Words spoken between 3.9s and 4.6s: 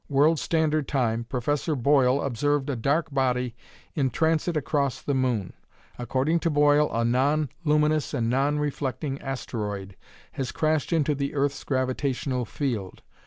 in transit